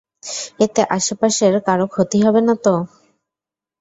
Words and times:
এতে 0.59 0.81
আশেপাশের 0.97 1.53
কারো 1.67 1.85
ক্ষতি 1.93 2.17
হবে 2.25 2.41
নাতো? 2.47 2.73